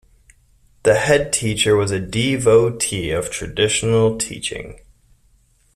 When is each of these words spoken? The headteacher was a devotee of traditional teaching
The 0.81 0.93
headteacher 0.95 1.77
was 1.77 1.91
a 1.91 1.99
devotee 1.99 3.11
of 3.11 3.29
traditional 3.29 4.17
teaching 4.17 4.79